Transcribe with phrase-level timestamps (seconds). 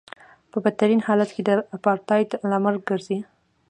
[0.51, 3.19] په بدترین حالت کې د اپارټایډ لامل ګرځي.